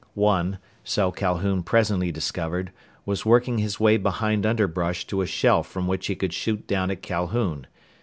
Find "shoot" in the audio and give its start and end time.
6.33-6.65